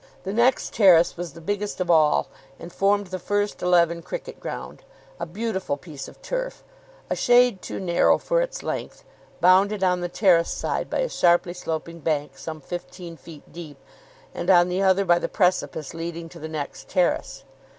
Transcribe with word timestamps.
The 0.23 0.33
next 0.33 0.73
terrace 0.73 1.15
was 1.15 1.33
the 1.33 1.41
biggest 1.41 1.79
of 1.79 1.91
all, 1.91 2.27
and 2.57 2.73
formed 2.73 3.05
the 3.13 3.19
first 3.19 3.61
eleven 3.61 4.01
cricket 4.01 4.39
ground, 4.39 4.83
a 5.19 5.27
beautiful 5.27 5.77
piece 5.77 6.07
of 6.07 6.19
turf, 6.23 6.63
a 7.07 7.15
shade 7.15 7.61
too 7.61 7.79
narrow 7.79 8.17
for 8.17 8.41
its 8.41 8.63
length, 8.63 9.03
bounded 9.41 9.83
on 9.83 10.01
the 10.01 10.09
terrace 10.09 10.49
side 10.49 10.89
by 10.89 11.01
a 11.01 11.07
sharply 11.07 11.53
sloping 11.53 11.99
bank, 11.99 12.35
some 12.35 12.61
fifteen 12.61 13.15
feet 13.15 13.43
deep, 13.53 13.77
and 14.33 14.49
on 14.49 14.69
the 14.69 14.81
other 14.81 15.05
by 15.05 15.19
the 15.19 15.29
precipice 15.29 15.93
leading 15.93 16.29
to 16.29 16.39
the 16.39 16.49
next 16.49 16.89
terrace. 16.89 17.43